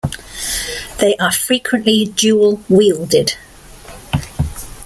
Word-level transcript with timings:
They 0.97 1.15
are 1.17 1.31
frequently 1.31 2.05
dual 2.05 2.61
wielded. 2.67 3.35